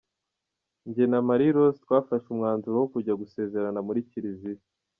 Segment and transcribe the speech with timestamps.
[0.87, 4.63] Njye na Marie-Rose twafashe umanzuro wo kujya gusezerana mu kiliziya.